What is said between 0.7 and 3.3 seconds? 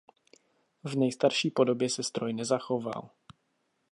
V nejstarší podobě se stroj nezachoval.